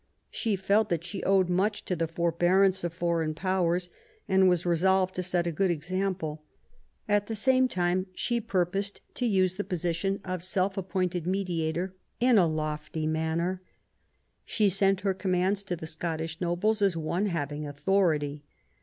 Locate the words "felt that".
0.55-1.03